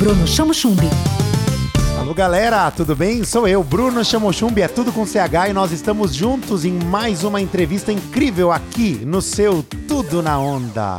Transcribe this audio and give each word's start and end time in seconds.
Bruno 0.00 0.26
Chamo 0.26 0.54
Chumbi. 0.54 0.88
Alô 1.98 2.14
galera, 2.14 2.70
tudo 2.70 2.96
bem? 2.96 3.22
Sou 3.22 3.46
eu, 3.46 3.62
Bruno 3.62 4.02
Chamochumbi, 4.02 4.62
é 4.62 4.66
tudo 4.66 4.90
com 4.90 5.04
CH 5.04 5.50
e 5.50 5.52
nós 5.52 5.72
estamos 5.72 6.14
juntos 6.14 6.64
em 6.64 6.72
mais 6.72 7.22
uma 7.22 7.38
entrevista 7.38 7.92
incrível 7.92 8.50
aqui 8.50 9.02
no 9.04 9.20
seu 9.20 9.62
Tudo 9.86 10.22
na 10.22 10.38
Onda. 10.38 10.98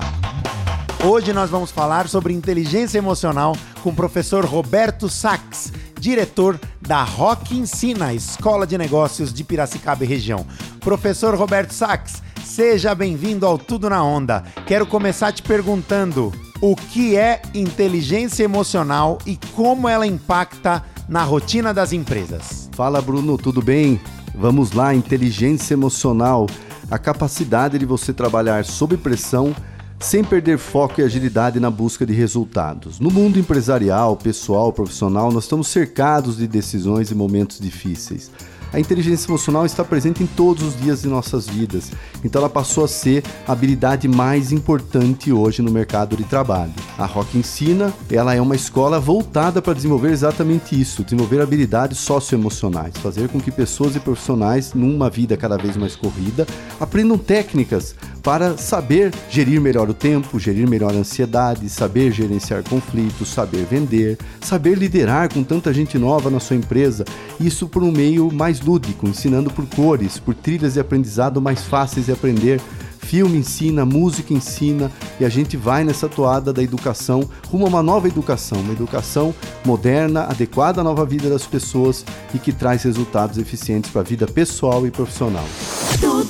Hoje 1.03 1.33
nós 1.33 1.49
vamos 1.49 1.71
falar 1.71 2.07
sobre 2.07 2.31
inteligência 2.31 2.99
emocional 2.99 3.57
com 3.81 3.89
o 3.89 3.95
professor 3.95 4.45
Roberto 4.45 5.09
Sachs, 5.09 5.73
diretor 5.99 6.59
da 6.79 7.03
Rock 7.03 7.57
Ensina, 7.57 8.13
Escola 8.13 8.67
de 8.67 8.77
Negócios 8.77 9.33
de 9.33 9.43
Piracicaba 9.43 10.03
e 10.03 10.07
região. 10.07 10.45
Professor 10.79 11.33
Roberto 11.33 11.73
Sachs, 11.73 12.21
seja 12.55 12.93
bem-vindo 12.93 13.45
ao 13.45 13.57
Tudo 13.57 13.89
na 13.89 14.03
Onda. 14.03 14.43
Quero 14.67 14.85
começar 14.85 15.31
te 15.31 15.41
perguntando 15.41 16.33
o 16.59 16.75
que 16.75 17.15
é 17.15 17.41
inteligência 17.53 18.43
emocional 18.43 19.17
e 19.25 19.39
como 19.55 19.87
ela 19.87 20.05
impacta 20.05 20.83
na 21.07 21.23
rotina 21.23 21.73
das 21.73 21.93
empresas. 21.93 22.69
Fala 22.73 23.01
Bruno, 23.01 23.37
tudo 23.37 23.61
bem? 23.61 24.01
Vamos 24.35 24.73
lá, 24.73 24.93
inteligência 24.93 25.73
emocional, 25.73 26.45
a 26.89 26.99
capacidade 26.99 27.79
de 27.79 27.85
você 27.85 28.11
trabalhar 28.11 28.65
sob 28.65 28.97
pressão 28.97 29.55
sem 30.01 30.23
perder 30.23 30.57
foco 30.57 30.99
e 30.99 31.03
agilidade 31.03 31.59
na 31.59 31.69
busca 31.69 32.05
de 32.05 32.13
resultados. 32.13 32.99
No 32.99 33.11
mundo 33.11 33.37
empresarial, 33.37 34.17
pessoal, 34.17 34.73
profissional, 34.73 35.31
nós 35.31 35.43
estamos 35.43 35.67
cercados 35.67 36.37
de 36.37 36.47
decisões 36.47 37.11
e 37.11 37.15
momentos 37.15 37.59
difíceis. 37.59 38.31
A 38.73 38.79
inteligência 38.79 39.29
emocional 39.29 39.65
está 39.65 39.83
presente 39.83 40.23
em 40.23 40.25
todos 40.25 40.63
os 40.63 40.79
dias 40.79 41.01
de 41.01 41.09
nossas 41.09 41.45
vidas, 41.45 41.91
então 42.23 42.39
ela 42.39 42.49
passou 42.49 42.85
a 42.85 42.87
ser 42.87 43.21
a 43.45 43.51
habilidade 43.51 44.07
mais 44.07 44.53
importante 44.53 45.29
hoje 45.29 45.61
no 45.61 45.69
mercado 45.69 46.15
de 46.15 46.23
trabalho. 46.23 46.71
A 46.97 47.05
Rock 47.05 47.37
Ensina, 47.37 47.93
ela 48.09 48.33
é 48.33 48.39
uma 48.39 48.55
escola 48.55 48.97
voltada 48.97 49.61
para 49.61 49.73
desenvolver 49.73 50.11
exatamente 50.11 50.79
isso, 50.79 51.03
desenvolver 51.03 51.41
habilidades 51.41 51.97
socioemocionais, 51.97 52.95
fazer 52.95 53.27
com 53.27 53.41
que 53.41 53.51
pessoas 53.51 53.97
e 53.97 53.99
profissionais, 53.99 54.73
numa 54.73 55.09
vida 55.09 55.35
cada 55.35 55.57
vez 55.57 55.75
mais 55.75 55.97
corrida, 55.97 56.47
aprendam 56.79 57.17
técnicas 57.17 57.93
para 58.21 58.57
saber 58.57 59.13
gerir 59.29 59.59
melhor 59.59 59.89
o 59.89 59.93
tempo, 59.93 60.39
gerir 60.39 60.67
melhor 60.67 60.93
a 60.93 60.97
ansiedade, 60.97 61.67
saber 61.69 62.11
gerenciar 62.11 62.63
conflitos, 62.63 63.29
saber 63.29 63.65
vender, 63.65 64.17
saber 64.41 64.77
liderar 64.77 65.33
com 65.33 65.43
tanta 65.43 65.73
gente 65.73 65.97
nova 65.97 66.29
na 66.29 66.39
sua 66.39 66.55
empresa, 66.55 67.03
isso 67.39 67.67
por 67.67 67.83
um 67.83 67.91
meio 67.91 68.31
mais 68.31 68.61
lúdico, 68.61 69.07
ensinando 69.07 69.49
por 69.49 69.65
cores, 69.65 70.19
por 70.19 70.35
trilhas 70.35 70.73
de 70.73 70.79
aprendizado 70.79 71.41
mais 71.41 71.63
fáceis 71.63 72.05
de 72.05 72.11
aprender. 72.11 72.61
Filme 72.99 73.39
ensina, 73.39 73.83
música 73.83 74.33
ensina 74.33 74.89
e 75.19 75.25
a 75.25 75.29
gente 75.29 75.57
vai 75.57 75.83
nessa 75.83 76.07
toada 76.07 76.53
da 76.53 76.61
educação 76.61 77.27
rumo 77.47 77.65
a 77.65 77.69
uma 77.69 77.83
nova 77.83 78.07
educação, 78.07 78.59
uma 78.59 78.71
educação 78.71 79.33
moderna, 79.65 80.25
adequada 80.25 80.79
à 80.79 80.83
nova 80.83 81.05
vida 81.05 81.27
das 81.29 81.45
pessoas 81.45 82.05
e 82.33 82.39
que 82.39 82.53
traz 82.53 82.83
resultados 82.83 83.37
eficientes 83.37 83.89
para 83.89 84.01
a 84.01 84.05
vida 84.05 84.27
pessoal 84.27 84.85
e 84.85 84.91
profissional. 84.91 85.45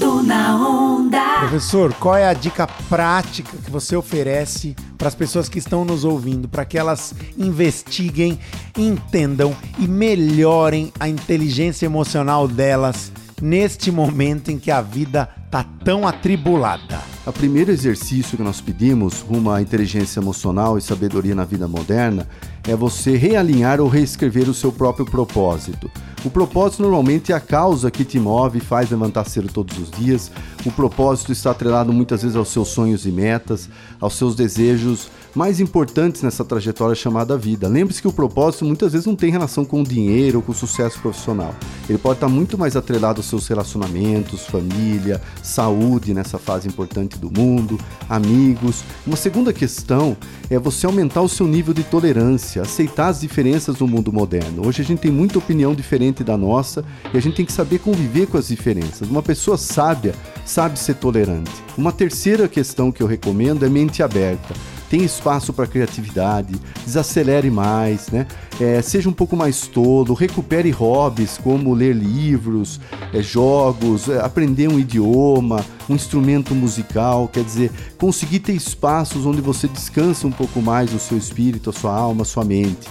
Na 0.02 0.56
onda. 0.56 1.40
Professor, 1.42 1.94
qual 1.94 2.16
é 2.16 2.28
a 2.28 2.34
dica 2.34 2.66
prática 2.90 3.56
que 3.56 3.70
você 3.70 3.96
oferece 3.96 4.76
para 4.98 5.08
as 5.08 5.14
pessoas 5.14 5.48
que 5.48 5.60
estão 5.60 5.86
nos 5.86 6.04
ouvindo, 6.04 6.48
para 6.48 6.66
que 6.66 6.78
elas 6.78 7.14
investiguem, 7.38 8.40
entendam 8.76 9.56
e 9.78 9.88
melhorem 9.88 10.92
a 11.00 11.08
inteligência 11.08 11.86
emocional 11.86 12.48
delas 12.48 13.12
neste 13.40 13.92
momento 13.92 14.50
em 14.50 14.58
que 14.58 14.72
a 14.72 14.82
vida 14.82 15.30
tá 15.52 15.64
tão 15.84 16.08
atribulada? 16.08 17.11
O 17.24 17.32
primeiro 17.32 17.70
exercício 17.70 18.36
que 18.36 18.42
nós 18.42 18.60
pedimos 18.60 19.22
rumo 19.22 19.52
à 19.52 19.62
inteligência 19.62 20.20
emocional 20.20 20.76
e 20.76 20.82
sabedoria 20.82 21.36
na 21.36 21.46
vida 21.46 21.68
moderna 21.68 22.28
é 22.64 22.76
você 22.76 23.16
realinhar 23.16 23.80
ou 23.80 23.88
reescrever 23.88 24.50
o 24.50 24.56
seu 24.56 24.72
próprio 24.72 25.06
propósito. 25.06 25.90
O 26.24 26.30
propósito 26.30 26.84
normalmente 26.84 27.32
é 27.32 27.36
a 27.36 27.40
causa 27.40 27.90
que 27.90 28.06
te 28.06 28.20
move 28.20 28.60
e 28.60 28.62
faz 28.62 28.92
levantar 28.92 29.26
cedo 29.26 29.50
todos 29.52 29.78
os 29.78 29.90
dias. 29.90 30.32
O 30.66 30.72
propósito 30.72 31.32
está 31.32 31.50
atrelado 31.52 31.92
muitas 31.92 32.22
vezes 32.22 32.38
aos 32.38 32.50
seus 32.50 32.68
sonhos 32.68 33.06
e 33.08 33.12
metas, 33.12 33.68
aos 34.00 34.14
seus 34.16 34.36
desejos 34.36 35.10
mais 35.34 35.60
importantes 35.60 36.22
nessa 36.22 36.46
trajetória 36.46 36.94
chamada 36.94 37.38
vida. 37.38 37.68
Lembre-se 37.68 38.02
que 38.02 38.08
o 38.08 38.14
propósito 38.14 38.66
muitas 38.66 38.92
vezes 38.92 39.08
não 39.08 39.16
tem 39.16 39.32
relação 39.32 39.66
com 39.66 39.82
o 39.82 39.84
dinheiro 39.84 40.40
ou 40.40 40.44
com 40.44 40.52
o 40.52 40.56
sucesso 40.56 41.00
profissional. 41.00 41.56
Ele 41.90 41.98
pode 41.98 42.18
estar 42.18 42.30
muito 42.30 42.58
mais 42.58 42.76
atrelado 42.76 43.20
aos 43.20 43.28
seus 43.28 43.48
relacionamentos, 43.48 44.46
família, 44.46 45.22
saúde 45.42 46.14
nessa 46.14 46.38
fase 46.38 46.68
importante 46.68 47.11
do 47.18 47.32
mundo, 47.32 47.80
amigos. 48.10 48.84
Uma 49.06 49.16
segunda 49.16 49.54
questão 49.54 50.16
é 50.50 50.58
você 50.60 50.86
aumentar 50.86 51.22
o 51.22 51.30
seu 51.30 51.48
nível 51.48 51.74
de 51.74 51.84
tolerância, 51.84 52.62
aceitar 52.62 53.08
as 53.08 53.22
diferenças 53.22 53.80
no 53.80 53.88
mundo 53.88 54.12
moderno. 54.12 54.68
Hoje 54.68 54.82
a 54.82 54.86
gente 54.86 55.00
tem 55.00 55.12
muita 55.12 55.40
opinião 55.40 55.74
diferente 55.74 56.24
da 56.24 56.38
nossa 56.38 56.84
e 57.14 57.18
a 57.18 57.22
gente 57.22 57.36
tem 57.36 57.46
que 57.46 57.54
saber 57.54 57.80
conviver 57.80 58.28
com 58.28 58.38
as 58.38 58.48
diferenças. 58.48 59.10
Uma 59.10 59.24
pessoa 59.24 59.58
sábia 59.58 60.14
sabe 60.46 60.78
ser 60.78 60.96
tolerante. 60.96 61.52
Uma 61.78 61.92
terceira 61.92 62.48
questão 62.48 62.92
que 62.92 63.02
eu 63.02 63.08
recomendo 63.08 63.66
é 63.66 63.70
mente 63.70 64.04
aberta 64.04 64.54
tem 64.92 65.06
espaço 65.06 65.54
para 65.54 65.66
criatividade, 65.66 66.54
desacelere 66.86 67.50
mais, 67.50 68.10
né? 68.10 68.28
É, 68.60 68.82
seja 68.82 69.08
um 69.08 69.14
pouco 69.14 69.38
mais 69.38 69.66
tolo, 69.66 70.14
recupere 70.14 70.70
hobbies 70.70 71.38
como 71.38 71.74
ler 71.74 71.96
livros, 71.96 72.78
é, 73.14 73.22
jogos, 73.22 74.10
é, 74.10 74.20
aprender 74.20 74.68
um 74.68 74.78
idioma, 74.78 75.66
um 75.90 75.96
instrumento 75.96 76.54
musical, 76.54 77.30
quer 77.30 77.46
dizer, 77.46 77.72
conseguir 77.98 78.40
ter 78.40 78.52
espaços 78.52 79.26
onde 79.26 79.40
você 79.40 79.66
descansa 79.66 80.28
um 80.28 80.32
pouco 80.32 80.62
mais 80.62 80.94
o 80.94 81.00
seu 81.00 81.18
espírito, 81.18 81.70
a 81.70 81.74
sua 81.74 81.96
alma, 81.96 82.24
a 82.24 82.26
sua 82.26 82.44
mente. 82.44 82.90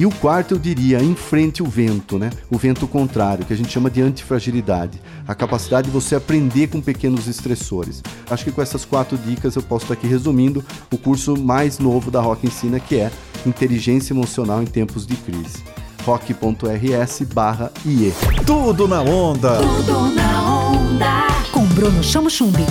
E 0.00 0.06
o 0.06 0.10
quarto, 0.10 0.54
eu 0.54 0.58
diria, 0.58 1.02
enfrente 1.02 1.62
o 1.62 1.66
vento, 1.66 2.18
né? 2.18 2.30
O 2.50 2.56
vento 2.56 2.88
contrário, 2.88 3.44
que 3.44 3.52
a 3.52 3.56
gente 3.56 3.70
chama 3.70 3.90
de 3.90 4.00
antifragilidade. 4.00 4.98
A 5.28 5.34
capacidade 5.34 5.88
de 5.88 5.92
você 5.92 6.14
aprender 6.14 6.68
com 6.68 6.80
pequenos 6.80 7.28
estressores. 7.28 8.02
Acho 8.30 8.44
que 8.44 8.50
com 8.50 8.62
essas 8.62 8.86
quatro 8.86 9.18
dicas 9.18 9.56
eu 9.56 9.62
posso 9.62 9.84
estar 9.84 9.92
aqui 9.92 10.06
resumindo 10.06 10.64
o 10.90 10.96
curso 10.96 11.36
mais 11.36 11.78
novo 11.78 12.10
da 12.10 12.18
Rock 12.18 12.46
Ensina, 12.46 12.80
que 12.80 12.96
é 12.96 13.12
Inteligência 13.44 14.14
Emocional 14.14 14.62
em 14.62 14.66
Tempos 14.66 15.06
de 15.06 15.16
Crise. 15.16 15.62
rock.rs 16.06 17.20
barra 17.34 17.70
IE. 17.84 18.14
Tudo 18.46 18.88
na 18.88 19.02
onda! 19.02 19.58
Tudo 19.58 20.14
na 20.14 20.70
onda. 20.70 21.26
Com 21.52 21.66
Bruno 21.74 22.02
Chamo 22.02 22.30
Chumbi. 22.30 22.64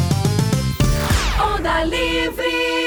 Onda 1.40 1.84
Livre. 1.84 2.79